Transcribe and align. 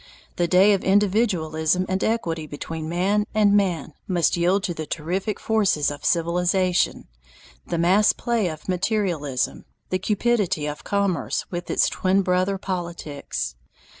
The 0.37 0.47
day 0.47 0.73
of 0.73 0.83
individualism 0.83 1.85
and 1.87 2.03
equity 2.03 2.47
between 2.47 2.89
man 2.89 3.27
and 3.35 3.53
man 3.55 3.93
must 4.07 4.35
yield 4.35 4.63
to 4.63 4.73
the 4.73 4.87
terrific 4.87 5.39
forces 5.39 5.91
of 5.91 6.03
civilization, 6.03 7.07
the 7.67 7.77
mass 7.77 8.11
play 8.11 8.47
of 8.47 8.67
materialism, 8.67 9.65
the 9.91 9.99
cupidity 9.99 10.65
of 10.65 10.83
commerce 10.83 11.45
with 11.51 11.69
its 11.69 11.87
twin 11.87 12.23
brother 12.23 12.57
politics. 12.57 13.53